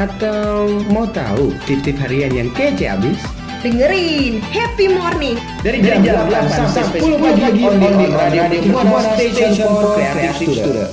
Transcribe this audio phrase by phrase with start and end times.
[0.00, 3.20] Atau mau tahu titip harian yang kece abis?
[3.60, 10.00] Dengerin Happy Morning Dari jam, 8 sampai 10 pagi on the Radio Buana Station for
[10.00, 10.92] Creative Student.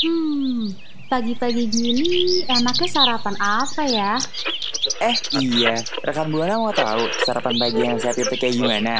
[0.00, 0.72] Hmm,
[1.12, 4.16] pagi-pagi gini enaknya sarapan apa ya?
[5.02, 5.74] Eh iya,
[6.06, 8.94] rekan Buana mau tahu sarapan pagi yang sehat itu kayak gimana?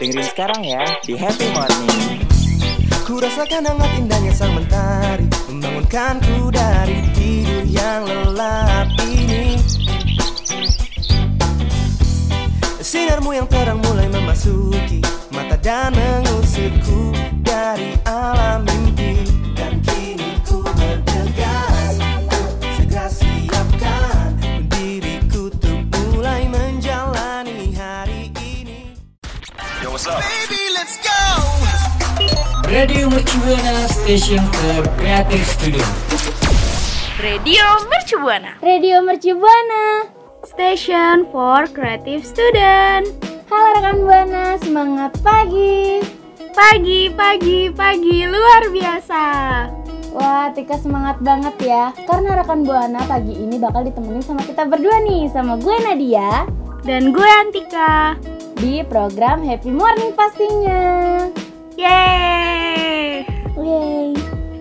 [0.00, 2.24] Dengerin sekarang ya di Happy Morning.
[3.10, 9.58] Ku rasakan hangat indahnya sang mentari Membangunkanku dari tidur yang lelap ini
[12.78, 15.02] Sinarmu yang terang mulai memasuki
[15.34, 17.10] Mata dan mengusirku
[17.42, 19.29] dari alam mimpi
[30.18, 31.22] Baby, let's go!
[32.66, 35.86] Radio Mercubuana Station for Creative Studio.
[37.22, 40.10] Radio Mercu Buana Radio Merci Buana.
[40.42, 43.06] Station for Creative Student
[43.46, 46.02] Halo rekan Buana, semangat pagi.
[46.58, 49.22] Pagi, pagi, pagi Luar biasa
[50.10, 51.94] Wah, Tika semangat banget ya.
[52.02, 57.12] Karena rekan Buana pagi ini bakal ditemenin sama kita berdua nih, sama gue Nadia Dan
[57.12, 58.16] gue Antika
[58.56, 60.82] di program Happy Morning pastinya.
[61.76, 63.24] Yeay
[63.56, 64.12] Yeay.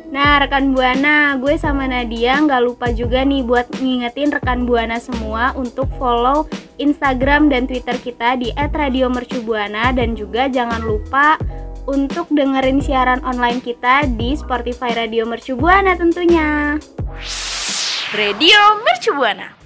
[0.10, 5.54] Nah rekan Buana, gue sama Nadia nggak lupa juga nih buat ngingetin rekan Buana semua
[5.54, 6.50] untuk follow
[6.82, 11.38] Instagram dan Twitter kita di @radiomercubuana dan juga jangan lupa
[11.86, 16.78] untuk dengerin siaran online kita di Spotify Radio Mercu Buana tentunya.
[18.18, 19.59] Radio Mercu Buana.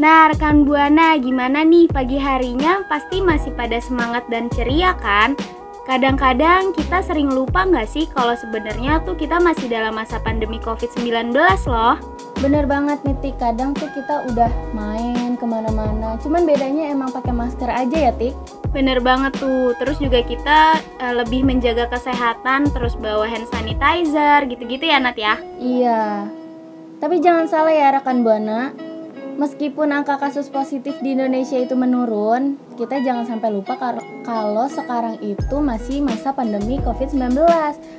[0.00, 2.80] Nah, rekan Buana, gimana nih pagi harinya?
[2.88, 5.36] Pasti masih pada semangat dan ceria kan?
[5.84, 11.34] Kadang-kadang kita sering lupa nggak sih kalau sebenarnya tuh kita masih dalam masa pandemi COVID-19
[11.68, 12.00] loh.
[12.40, 17.30] Bener banget nih Tik, kadang tuh kita udah main ke mana-mana Cuman bedanya emang pakai
[17.30, 18.34] masker aja ya Tik
[18.74, 19.76] Bener banget tuh.
[19.78, 25.36] Terus juga kita eh, lebih menjaga kesehatan, terus bawa hand sanitizer, gitu-gitu ya Nat ya.
[25.60, 26.26] Iya
[26.98, 28.72] Tapi jangan salah ya rekan Buana
[29.32, 33.74] Meskipun angka kasus positif di Indonesia itu menurun Kita jangan sampai lupa
[34.22, 37.40] kalau sekarang itu masih masa pandemi COVID-19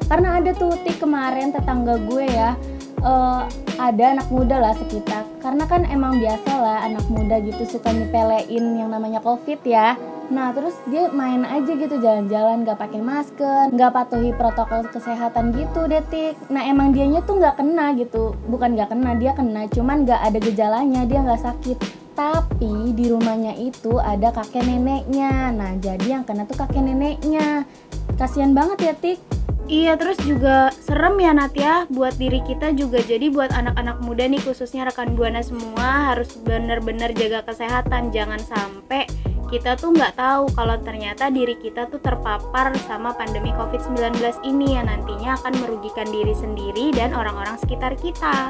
[0.08, 2.54] Karena ada tuh Tik kemarin tetangga gue ya
[3.02, 3.42] eh,
[3.82, 5.26] Ada anak muda lah sekitar.
[5.42, 9.98] Karena kan emang biasa lah anak muda gitu suka nyepelein yang namanya COVID ya
[10.34, 15.86] Nah terus dia main aja gitu jalan-jalan gak pakai masker, gak patuhi protokol kesehatan gitu
[15.86, 16.34] detik.
[16.50, 20.42] Nah emang dianya tuh gak kena gitu, bukan gak kena dia kena, cuman gak ada
[20.42, 21.78] gejalanya dia gak sakit.
[22.18, 25.54] Tapi di rumahnya itu ada kakek neneknya.
[25.54, 27.70] Nah jadi yang kena tuh kakek neneknya.
[28.18, 29.22] Kasian banget ya tik.
[29.64, 33.00] Iya, terus juga serem ya Nat ya buat diri kita juga.
[33.00, 38.12] Jadi buat anak-anak muda nih khususnya rekan Buana semua harus bener-bener jaga kesehatan.
[38.12, 39.08] Jangan sampai
[39.53, 44.18] kita tuh nggak tahu kalau ternyata diri kita tuh terpapar sama pandemi COVID-19
[44.50, 48.50] ini yang nantinya akan merugikan diri sendiri dan orang-orang sekitar kita.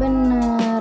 [0.00, 0.80] Bener.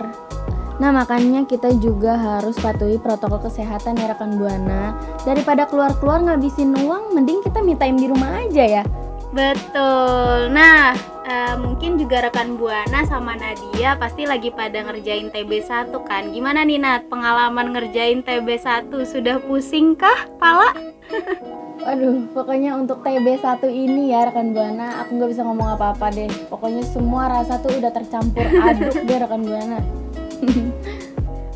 [0.79, 4.95] Nah makanya kita juga harus patuhi protokol kesehatan ya rekan Buana.
[5.27, 8.83] Daripada keluar-keluar ngabisin uang, mending kita me time di rumah aja ya.
[9.29, 10.49] Betul.
[10.49, 10.97] Nah,
[11.29, 16.33] eh, mungkin juga rekan Buana sama Nadia pasti lagi pada ngerjain TB1 kan.
[16.33, 20.73] Gimana nih Nat, pengalaman ngerjain TB1 sudah pusing kah, pala?
[21.89, 26.27] Aduh, pokoknya untuk TB1 ini ya rekan Buana, aku nggak bisa ngomong apa-apa deh.
[26.49, 29.79] Pokoknya semua rasa tuh udah tercampur aduk deh rekan Buana.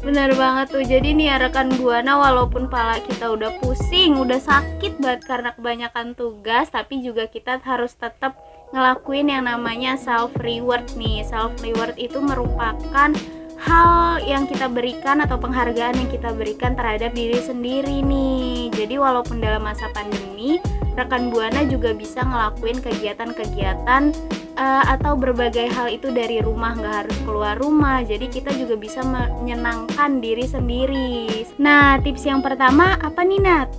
[0.04, 0.84] Bener banget tuh.
[0.84, 6.12] Jadi nih ya rekan Buana walaupun pala kita udah pusing, udah sakit banget karena kebanyakan
[6.12, 8.36] tugas, tapi juga kita harus tetap
[8.76, 11.24] ngelakuin yang namanya self reward nih.
[11.24, 13.16] Self reward itu merupakan
[13.64, 18.76] hal yang kita berikan atau penghargaan yang kita berikan terhadap diri sendiri nih.
[18.76, 20.60] Jadi walaupun dalam masa pandemi,
[21.00, 24.12] rekan Buana juga bisa ngelakuin kegiatan-kegiatan
[24.58, 28.02] uh, atau berbagai hal itu dari rumah nggak harus keluar rumah.
[28.06, 31.46] Jadi kita juga bisa menyenangkan diri sendiri.
[31.58, 33.70] Nah tips yang pertama apa nih Nat?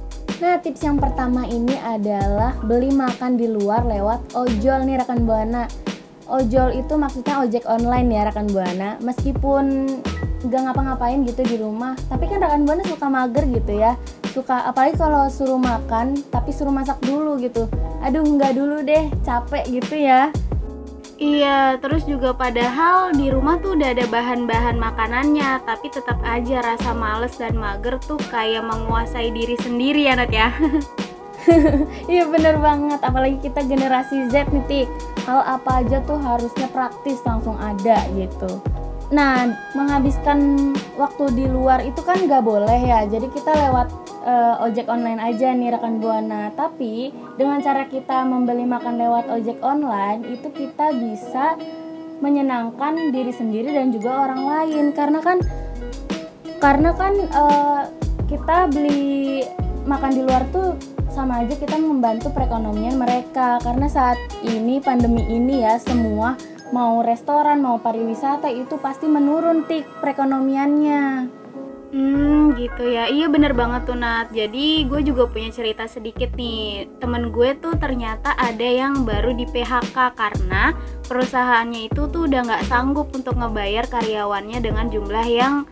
[0.43, 5.67] Nah tips yang pertama ini adalah beli makan di luar lewat ojol nih rekan buana.
[6.25, 8.97] Ojol itu maksudnya ojek online ya rekan buana.
[9.05, 10.00] Meskipun
[10.44, 13.94] gak ngapa-ngapain gitu di rumah tapi kan rekan buana suka mager gitu ya.
[14.35, 17.71] Suka apalagi kalau suruh makan tapi suruh masak dulu gitu.
[18.05, 20.29] Aduh nggak dulu deh capek gitu ya
[21.14, 26.90] Iya, terus juga padahal di rumah tuh udah ada bahan-bahan makanannya, tapi tetap aja rasa
[26.90, 30.50] males dan mager tuh kayak menguasai diri sendiri ya Nat ya.
[32.12, 34.88] iya bener banget, apalagi kita generasi Z nih Tik.
[35.22, 38.50] Hal apa aja tuh harusnya praktis langsung ada gitu.
[39.14, 43.06] Nah, menghabiskan waktu di luar itu kan nggak boleh ya.
[43.06, 43.87] Jadi kita lewat
[44.25, 46.50] uh, ojek online aja nih rekan buana.
[46.56, 51.55] Tapi dengan cara kita membeli makan lewat ojek online itu kita bisa
[52.19, 54.85] menyenangkan diri sendiri dan juga orang lain.
[54.97, 55.38] Karena kan
[56.59, 57.82] karena kan uh,
[58.25, 59.44] kita beli
[59.85, 60.73] makan di luar tuh
[61.12, 66.35] sama aja kita membantu perekonomian mereka karena saat ini pandemi ini ya semua
[66.75, 71.31] mau restoran mau pariwisata itu pasti menurun tik perekonomiannya
[71.94, 73.06] Hmm gitu ya.
[73.06, 74.35] Iya bener banget tuh Nat.
[74.35, 76.91] Jadi gue juga punya cerita sedikit nih.
[76.99, 80.75] Temen gue tuh ternyata ada yang baru di PHK Karena
[81.06, 85.70] perusahaannya itu tuh udah gak sanggup untuk ngebayar karyawannya dengan jumlah yang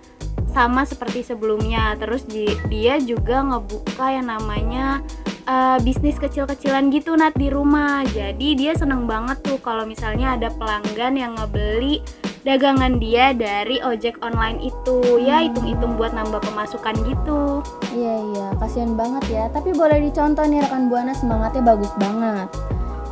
[0.55, 1.99] sama seperti sebelumnya.
[1.99, 2.23] Terus
[2.71, 5.03] dia juga ngebuka yang namanya
[5.51, 8.07] uh, bisnis kecil-kecilan gitu Nat di rumah.
[8.15, 11.99] Jadi dia seneng banget tuh kalau misalnya ada pelanggan yang ngebeli
[12.43, 15.19] dagangan dia dari ojek online itu.
[15.23, 17.63] Ya hitung-hitung buat nambah pemasukan gitu.
[17.95, 19.45] Iya iya kasihan banget ya.
[19.51, 22.51] Tapi boleh dicontoh nih rekan buana semangatnya bagus banget.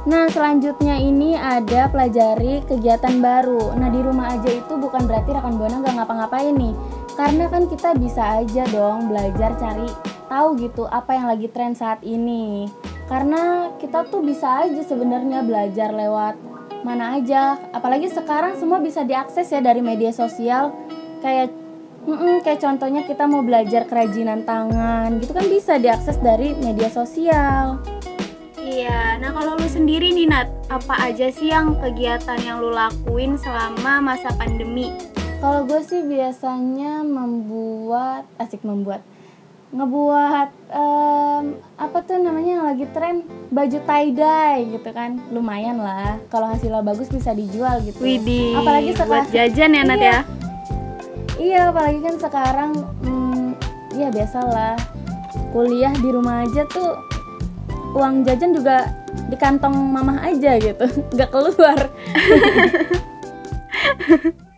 [0.00, 3.76] Nah selanjutnya ini ada pelajari kegiatan baru.
[3.78, 6.74] Nah di rumah aja itu bukan berarti rekan buana nggak ngapa-ngapain nih.
[7.14, 9.86] Karena kan kita bisa aja dong belajar cari
[10.30, 12.66] tahu gitu apa yang lagi tren saat ini.
[13.10, 16.38] Karena kita tuh bisa aja sebenarnya belajar lewat
[16.82, 17.58] mana aja.
[17.72, 20.72] Apalagi sekarang semua bisa diakses ya dari media sosial.
[21.20, 21.52] Kayak
[22.00, 27.76] mm kayak contohnya kita mau belajar kerajinan tangan gitu kan bisa diakses dari media sosial.
[28.60, 33.34] Iya, nah kalau lu sendiri nih Nat, apa aja sih yang kegiatan yang lu lakuin
[33.34, 34.94] selama masa pandemi?
[35.42, 39.02] Kalau gue sih biasanya membuat, asik membuat,
[39.70, 43.22] ngebuat um, apa tuh namanya yang lagi tren?
[43.54, 45.22] Baju tie dye gitu kan.
[45.30, 46.18] Lumayan lah.
[46.26, 48.02] Kalau hasilnya bagus bisa dijual gitu.
[48.02, 50.20] Widih, apalagi sekarang buat jajan ya Nat iya, ya
[51.40, 52.72] iya apalagi kan sekarang
[53.06, 53.54] hmm,
[53.94, 54.76] ya biasalah.
[55.50, 56.94] Kuliah di rumah aja tuh
[57.94, 58.86] uang jajan juga
[59.30, 60.86] di kantong mamah aja gitu.
[61.14, 61.78] Nggak keluar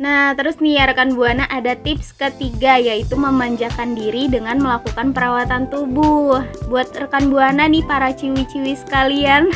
[0.00, 5.68] Nah, terus nih ya rekan Buana ada tips ketiga yaitu memanjakan diri dengan melakukan perawatan
[5.68, 6.40] tubuh.
[6.72, 9.52] Buat rekan Buana nih para ciwi-ciwi sekalian,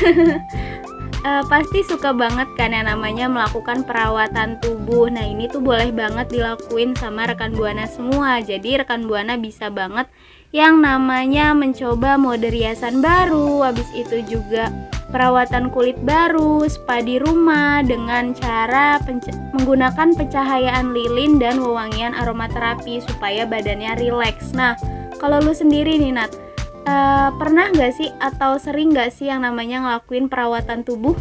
[1.24, 5.08] uh, pasti suka banget kan yang namanya melakukan perawatan tubuh.
[5.08, 8.44] Nah, ini tuh boleh banget dilakuin sama rekan Buana semua.
[8.44, 10.12] Jadi rekan Buana bisa banget
[10.52, 14.68] yang namanya mencoba mode riasan baru, habis itu juga
[15.10, 19.00] perawatan kulit baru, spa di rumah dengan cara
[19.56, 24.54] menggunakan pencahayaan lilin dan wewangian aromaterapi supaya badannya rileks.
[24.54, 24.78] Nah,
[25.18, 26.32] kalau lu sendiri nih Nat,
[26.88, 31.16] uh, pernah nggak sih atau sering nggak sih yang namanya ngelakuin perawatan tubuh?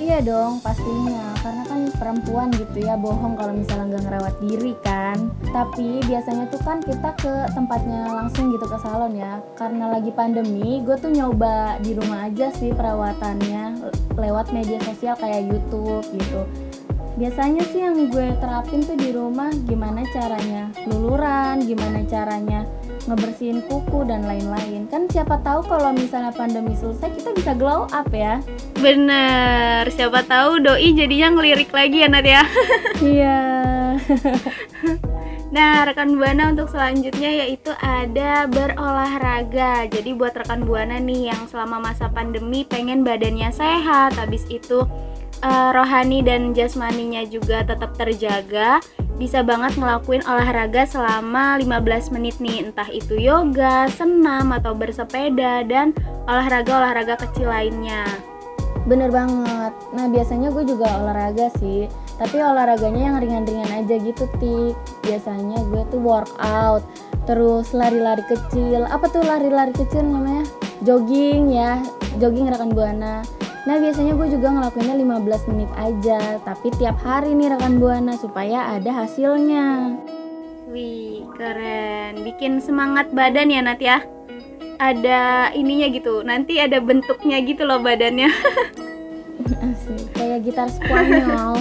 [0.00, 1.36] Iya dong pastinya.
[1.44, 5.28] Karena kan perempuan gitu ya bohong kalau misalnya nggak ngerawat diri kan.
[5.52, 9.44] Tapi biasanya tuh kan kita ke tempatnya langsung gitu ke salon ya.
[9.60, 15.52] Karena lagi pandemi gue tuh nyoba di rumah aja sih perawatannya lewat media sosial kayak
[15.52, 16.48] YouTube gitu.
[17.20, 22.64] Biasanya sih yang gue terapin tuh di rumah gimana caranya luluran gimana caranya
[23.08, 24.88] ngebersihin kuku dan lain-lain.
[24.90, 28.42] Kan siapa tahu kalau misalnya pandemi selesai kita bisa glow up ya.
[28.80, 32.42] Bener siapa tahu doi jadinya ngelirik lagi ya Nat ya?
[33.00, 33.38] Iya.
[35.50, 39.90] Nah, rekan Buana untuk selanjutnya yaitu ada berolahraga.
[39.90, 44.86] Jadi buat rekan Buana nih yang selama masa pandemi pengen badannya sehat, habis itu
[45.42, 48.78] uh, rohani dan jasmaninya juga tetap terjaga,
[49.20, 52.64] bisa banget ngelakuin olahraga selama 15 menit nih.
[52.64, 55.92] Entah itu yoga, senam atau bersepeda dan
[56.24, 58.08] olahraga-olahraga kecil lainnya.
[58.88, 59.76] Bener banget.
[59.92, 61.84] Nah biasanya gue juga olahraga sih.
[62.16, 64.72] Tapi olahraganya yang ringan-ringan aja gitu tik.
[65.04, 66.80] Biasanya gue tuh workout
[67.28, 68.88] terus lari-lari kecil.
[68.88, 70.48] Apa tuh lari-lari kecil namanya?
[70.80, 71.84] Jogging ya.
[72.16, 73.20] Jogging rekan buana
[73.68, 78.72] Nah biasanya gue juga ngelakuinnya 15 menit aja Tapi tiap hari nih rekan Buana supaya
[78.72, 80.00] ada hasilnya
[80.70, 82.22] Wih, keren.
[82.22, 84.06] Bikin semangat badan ya, Nat ya.
[84.78, 86.22] Ada ininya gitu.
[86.22, 88.30] Nanti ada bentuknya gitu loh badannya.
[89.66, 91.58] Asik, kayak gitar Spanyol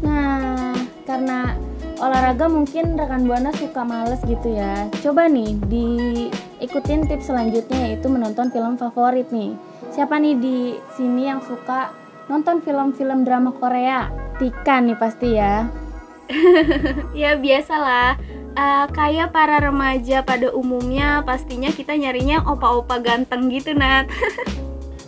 [0.00, 0.72] Nah
[1.04, 1.56] karena
[2.00, 8.48] olahraga mungkin rekan Buana suka males gitu ya Coba nih diikutin tips selanjutnya yaitu menonton
[8.48, 9.52] film favorit nih
[9.90, 10.58] Siapa nih di
[10.94, 11.90] sini yang suka
[12.30, 14.06] nonton film-film drama Korea?
[14.38, 15.66] Tika nih pasti ya
[17.26, 18.14] ya biasalah.
[18.50, 24.06] Eh, kayak para remaja pada umumnya pastinya kita nyarinya opa-opa ganteng gitu, Nat.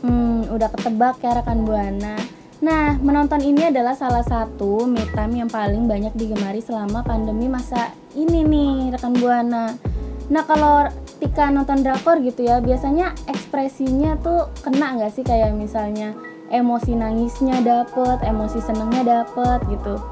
[0.03, 2.19] Hmm, udah ketebak ya rekan Buana.
[2.59, 7.95] Nah, menonton ini adalah salah satu me time yang paling banyak digemari selama pandemi masa
[8.19, 9.79] ini nih rekan Buana.
[10.27, 10.91] Nah, kalau
[11.23, 16.19] Tika nonton drakor gitu ya, biasanya ekspresinya tuh kena nggak sih kayak misalnya
[16.51, 20.03] emosi nangisnya dapet, emosi senengnya dapet gitu.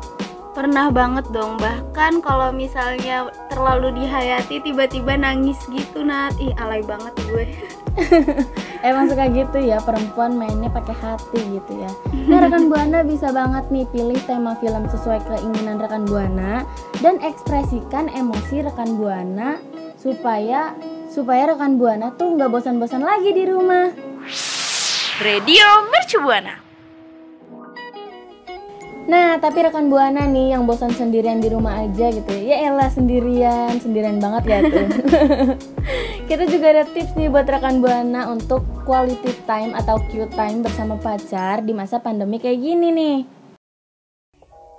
[0.54, 6.30] Pernah banget dong, bahkan kalau misalnya terlalu dihayati tiba-tiba nangis gitu, Nat.
[6.38, 7.44] Ih, alay banget gue.
[8.86, 11.90] Emang suka gitu ya perempuan mainnya pakai hati gitu ya.
[12.30, 16.62] Nah rekan buana bisa banget nih pilih tema film sesuai keinginan rekan buana
[17.02, 19.58] dan ekspresikan emosi rekan buana
[20.00, 20.72] supaya
[21.10, 23.90] supaya rekan buana tuh nggak bosan-bosan lagi di rumah.
[25.20, 26.54] Radio Mercu Buana.
[29.10, 32.86] Nah tapi rekan buana nih yang bosan sendirian di rumah aja gitu ya, ya elah
[32.86, 34.86] sendirian sendirian banget ya tuh.
[36.30, 40.94] Kita juga ada tips nih buat rekan buana untuk quality time atau Q time bersama
[40.94, 43.39] pacar di masa pandemi kayak gini nih.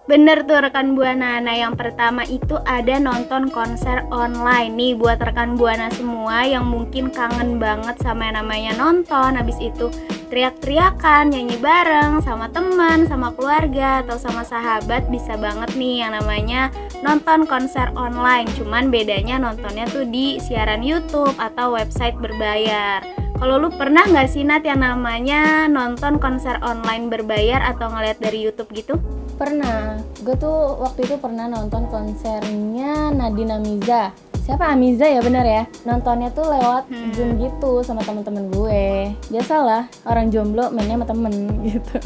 [0.09, 1.37] Bener tuh rekan Buana.
[1.37, 7.13] Nah, yang pertama itu ada nonton konser online nih buat rekan Buana semua yang mungkin
[7.13, 9.37] kangen banget sama yang namanya nonton.
[9.37, 9.93] Habis itu
[10.33, 16.73] teriak-teriakan, nyanyi bareng sama teman, sama keluarga atau sama sahabat bisa banget nih yang namanya
[17.05, 18.49] nonton konser online.
[18.57, 23.05] Cuman bedanya nontonnya tuh di siaran YouTube atau website berbayar.
[23.37, 28.49] Kalau lu pernah nggak sih Nat yang namanya nonton konser online berbayar atau ngeliat dari
[28.49, 29.20] YouTube gitu?
[29.35, 34.11] Pernah, gue tuh waktu itu pernah nonton konsernya Nadina Miza.
[34.41, 35.63] Siapa Amiza ya bener ya?
[35.85, 39.13] Nontonnya tuh lewat Zoom gitu sama temen-temen gue.
[39.29, 41.33] Biasalah orang jomblo mainnya sama temen
[41.69, 41.97] gitu.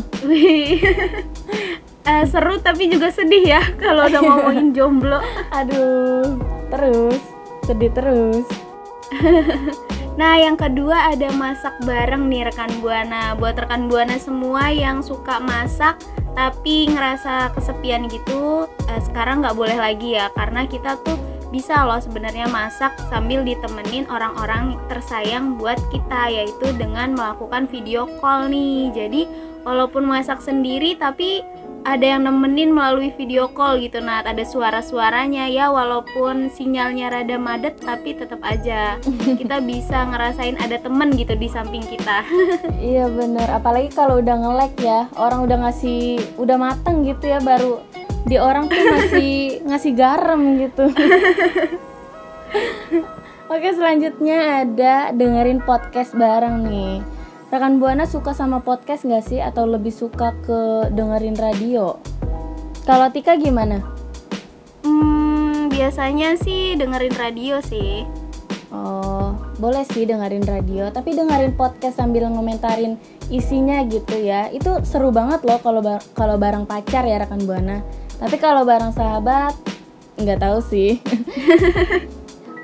[2.05, 5.17] Eh, seru tapi juga sedih ya kalau udah ngomongin jomblo.
[5.49, 6.37] Aduh,
[6.69, 7.17] terus
[7.65, 8.45] sedih terus.
[10.15, 13.35] Nah, yang kedua ada masak bareng nih rekan Buana.
[13.35, 15.99] Buat rekan Buana semua yang suka masak
[16.35, 21.15] tapi ngerasa kesepian gitu, eh, sekarang nggak boleh lagi ya karena kita tuh
[21.47, 28.51] bisa loh sebenarnya masak sambil ditemenin orang-orang tersayang buat kita yaitu dengan melakukan video call
[28.51, 28.91] nih.
[28.91, 29.27] Jadi
[29.63, 31.39] walaupun masak sendiri tapi
[31.85, 34.25] ada yang nemenin melalui video call gitu Nat.
[34.25, 38.97] Ada suara-suaranya ya walaupun sinyalnya rada madet tapi tetap aja.
[39.39, 42.25] Kita bisa ngerasain ada temen gitu di samping kita.
[42.75, 45.05] Iya bener, apalagi kalau udah nge-lag ya.
[45.15, 47.81] Orang udah ngasih, udah mateng gitu ya baru
[48.25, 49.33] Di orang tuh masih
[49.69, 50.89] ngasih garam gitu.
[53.45, 57.14] Oke selanjutnya ada dengerin podcast bareng nih
[57.55, 59.39] Rekan Buana suka sama podcast gak sih?
[59.39, 61.95] Atau lebih suka ke dengerin radio?
[62.83, 63.79] Kalau Tika gimana?
[64.83, 68.03] hmm, biasanya sih dengerin radio sih
[68.75, 72.99] Oh, boleh sih dengerin radio, tapi dengerin podcast sambil ngomentarin
[73.31, 74.51] isinya gitu ya.
[74.51, 77.79] Itu seru banget loh kalau ba- kalau bareng pacar ya rekan Buana.
[78.19, 79.55] Tapi kalau bareng sahabat
[80.19, 80.99] nggak tahu sih.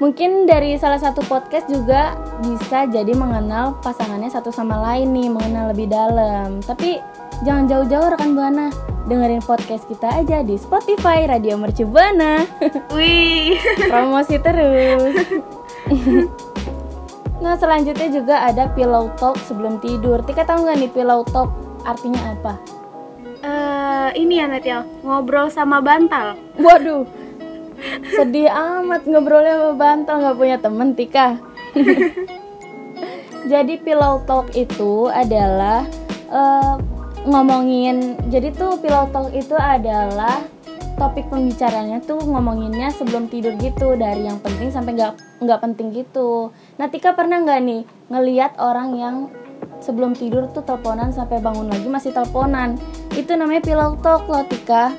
[0.02, 5.70] Mungkin dari salah satu podcast juga bisa jadi mengenal pasangannya satu sama lain nih, mengenal
[5.70, 6.58] lebih dalam.
[6.58, 6.98] Tapi
[7.46, 8.74] jangan jauh-jauh rekan Buana.
[9.06, 12.42] Dengerin podcast kita aja di Spotify Radio Mercu Buana.
[12.98, 13.62] wih
[13.94, 15.22] Promosi terus.
[17.46, 20.26] nah selanjutnya juga ada pillow talk sebelum tidur.
[20.26, 21.54] Tika tahu nggak nih pillow talk
[21.86, 22.58] artinya apa?
[23.42, 27.10] Eh, ini ya Nat ya ngobrol sama bantal Waduh,
[28.14, 31.28] sedih amat ngobrolnya sama bantal nggak punya temen Tika.
[33.52, 35.86] jadi pillow talk itu adalah
[36.30, 36.76] eh,
[37.26, 38.18] ngomongin.
[38.30, 40.42] Jadi tuh pillow talk itu adalah
[41.02, 46.54] topik pembicaranya tuh ngomonginnya sebelum tidur gitu dari yang penting sampai nggak nggak penting gitu.
[46.78, 47.82] Nah Tika pernah nggak nih
[48.14, 49.16] ngeliat orang yang
[49.82, 52.78] sebelum tidur tuh teleponan sampai bangun lagi masih teleponan?
[53.18, 54.94] Itu namanya pillow talk loh Tika.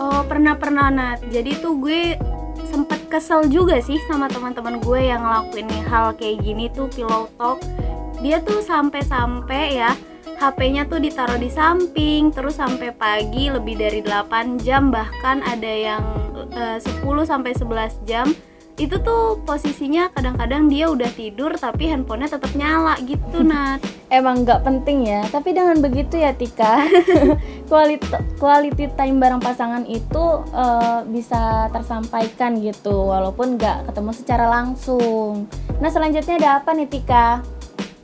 [0.00, 1.24] Oh pernah pernah Nat.
[1.28, 2.16] Jadi tuh gue
[2.68, 7.60] sempet kesel juga sih sama teman-teman gue yang ngelakuin hal kayak gini tuh pillow talk.
[8.22, 9.92] Dia tuh sampai-sampai ya
[10.42, 16.02] HP-nya tuh ditaruh di samping terus sampai pagi lebih dari 8 jam bahkan ada yang
[16.50, 18.26] eh, 10 sampai 11 jam
[18.80, 24.60] itu tuh posisinya kadang-kadang dia udah tidur tapi handphonenya tetap nyala gitu Nat Emang nggak
[24.60, 26.84] penting ya, tapi dengan begitu ya Tika,
[27.72, 28.04] quality
[28.36, 35.48] quality time bareng pasangan itu eh, bisa tersampaikan gitu, walaupun nggak ketemu secara langsung.
[35.80, 37.40] Nah selanjutnya ada apa nih Tika?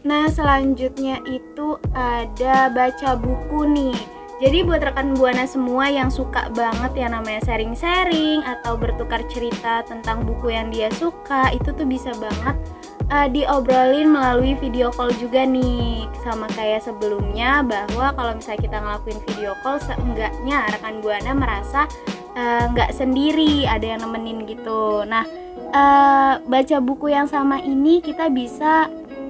[0.08, 3.98] Nah, selanjutnya itu ada baca buku nih.
[4.38, 10.23] Jadi buat rekan Buana semua yang suka banget yang namanya sharing-sharing atau bertukar cerita tentang
[10.23, 12.54] buku yang dia suka, itu tuh bisa banget
[13.11, 16.07] uh, diobrolin melalui video call juga nih.
[16.23, 21.90] Sama kayak sebelumnya bahwa kalau misalnya kita ngelakuin video call seenggaknya rekan Buana merasa
[22.38, 25.02] uh, nggak sendiri, ada yang nemenin gitu.
[25.02, 25.26] Nah,
[25.75, 28.87] uh, baca buku yang sama ini kita bisa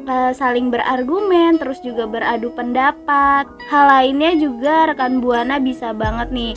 [0.09, 3.45] uh, saling berargumen, terus juga beradu pendapat.
[3.69, 6.57] Hal lainnya juga rekan buana bisa banget nih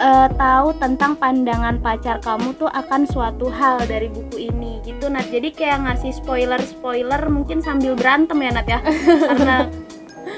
[0.00, 5.28] uh, tahu tentang pandangan pacar kamu tuh akan suatu hal dari buku ini gitu Nat.
[5.28, 8.80] Jadi kayak ngasih spoiler spoiler mungkin sambil berantem ya Nat ya,
[9.28, 9.56] karena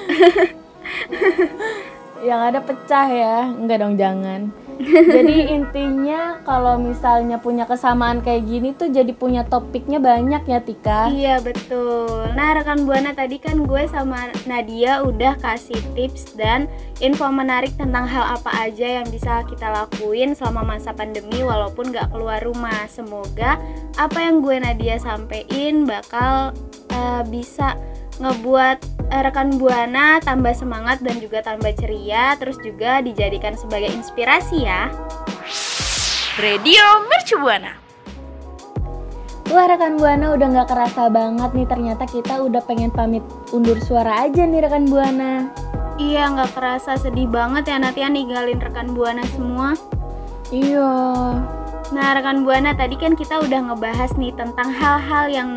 [2.28, 4.50] Yang ada pecah ya, enggak dong jangan.
[5.14, 11.10] jadi intinya kalau misalnya punya kesamaan kayak gini tuh jadi punya topiknya banyak ya Tika.
[11.10, 12.30] Iya betul.
[12.38, 16.70] Nah rekan buana tadi kan gue sama Nadia udah kasih tips dan
[17.02, 22.14] info menarik tentang hal apa aja yang bisa kita lakuin selama masa pandemi walaupun gak
[22.14, 22.86] keluar rumah.
[22.86, 23.58] Semoga
[23.98, 26.54] apa yang gue Nadia sampein bakal
[26.94, 27.74] uh, bisa
[28.18, 28.78] ngebuat
[29.10, 34.90] uh, rekan buana tambah semangat dan juga tambah ceria terus juga dijadikan sebagai inspirasi ya.
[36.38, 37.74] Radio Mercu Buana.
[39.48, 44.28] Wah rekan Buana udah nggak kerasa banget nih ternyata kita udah pengen pamit undur suara
[44.28, 45.50] aja nih rekan Buana.
[45.98, 49.74] Iya nggak kerasa sedih banget ya nanti ninggalin rekan buana semua.
[50.54, 50.94] Iya.
[51.90, 55.50] Nah rekan buana tadi kan kita udah ngebahas nih tentang hal-hal yang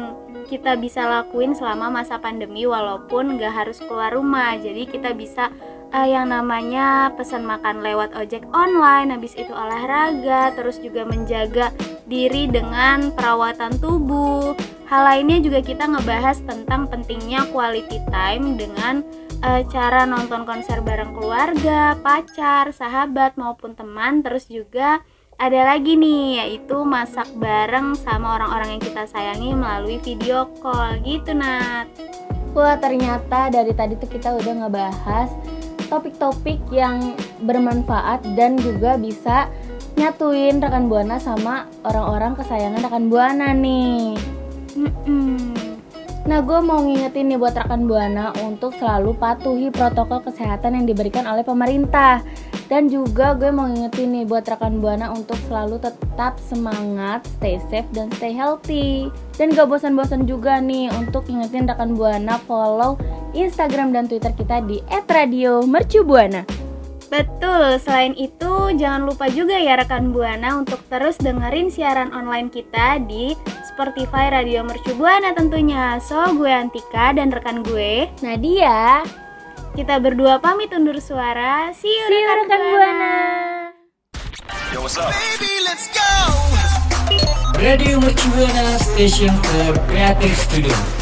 [0.47, 4.57] kita bisa lakuin selama masa pandemi walaupun nggak harus keluar rumah.
[4.57, 5.49] Jadi kita bisa
[5.91, 11.69] uh, yang namanya pesan makan lewat ojek online, habis itu olahraga, terus juga menjaga
[12.07, 14.55] diri dengan perawatan tubuh.
[14.91, 19.07] Hal lainnya juga kita ngebahas tentang pentingnya quality time dengan
[19.39, 24.99] uh, cara nonton konser bareng keluarga, pacar, sahabat maupun teman, terus juga
[25.41, 31.33] ada lagi nih yaitu masak bareng sama orang-orang yang kita sayangi melalui video call gitu
[31.33, 31.89] Nat
[32.53, 35.33] Wah ternyata dari tadi tuh kita udah ngebahas
[35.89, 39.49] topik-topik yang bermanfaat dan juga bisa
[39.97, 44.15] nyatuin rekan buana sama orang-orang kesayangan rekan buana nih.
[44.77, 45.51] Mm-mm.
[46.21, 51.27] Nah, gue mau ngingetin nih buat rekan buana untuk selalu patuhi protokol kesehatan yang diberikan
[51.27, 52.23] oleh pemerintah.
[52.71, 57.91] Dan juga gue mau ngingetin nih buat rekan buana untuk selalu tetap semangat, stay safe
[57.91, 59.11] dan stay healthy.
[59.35, 62.95] Dan gak bosan-bosan juga nih untuk ngingetin rekan buana follow
[63.35, 66.47] Instagram dan Twitter kita di @radiomercubuana.
[67.11, 73.03] Betul, selain itu jangan lupa juga ya rekan Buana untuk terus dengerin siaran online kita
[73.03, 73.35] di
[73.67, 75.99] Spotify Radio Mercu Buana tentunya.
[75.99, 79.03] So, gue Antika dan rekan gue Nadia,
[79.71, 81.71] kita berdua pamit undur suara.
[81.71, 83.13] See you, see you rekan, rekan buana.
[87.61, 91.00] Radio Mercu Buana Station for Creative Studio.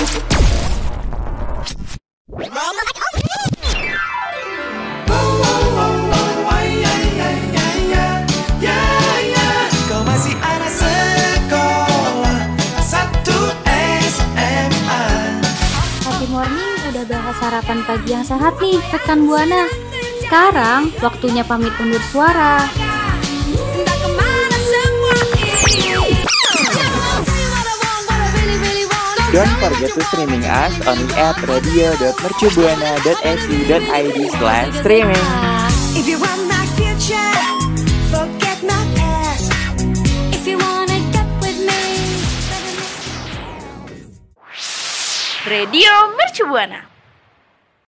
[17.50, 19.66] Sarapan pagi yang sehat nih rekan Buana.
[20.22, 22.62] Sekarang waktunya pamit undur suara.
[29.34, 35.26] Don't forget to streaming us on the app radio.mercubuana.ac.id slash streaming.
[35.98, 37.34] If you want my future
[38.14, 39.54] Forget my past
[40.34, 41.82] If you wanna get with me.
[45.50, 46.89] Radio Mercu Buana.